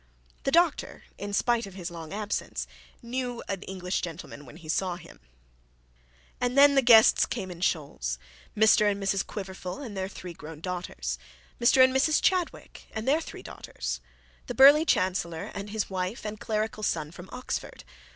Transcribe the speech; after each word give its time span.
The 0.45 0.51
doctor, 0.51 1.03
in 1.19 1.31
spite 1.31 1.67
of 1.67 1.75
his 1.75 1.91
long 1.91 2.11
absence, 2.11 2.65
knew 3.03 3.43
an 3.47 3.61
English 3.61 4.01
gentleman 4.01 4.47
when 4.47 4.57
he 4.57 4.67
saw 4.67 4.95
him. 4.95 5.19
And 6.39 6.57
then 6.57 6.73
the 6.73 6.81
guests 6.81 7.27
came 7.27 7.51
in 7.51 7.61
shoals; 7.61 8.17
Mr 8.57 8.89
and 8.89 8.99
Mrs 8.99 9.23
Quiverful 9.27 9.77
and 9.79 9.95
their 9.95 10.07
three 10.09 10.33
grown 10.33 10.59
daughters. 10.59 11.19
Mr 11.61 11.83
and 11.83 11.95
Mrs 11.95 12.19
Chadwick 12.19 12.87
and 12.93 13.07
their 13.07 13.21
three 13.21 13.43
daughters. 13.43 14.01
The 14.47 14.55
burly 14.55 14.85
chancellor 14.85 15.51
and 15.53 15.69
his 15.69 15.87
wife 15.91 16.25
and 16.25 16.39
clerical 16.39 16.81
son 16.81 17.11
from 17.11 17.29
Oxford. 17.31 17.83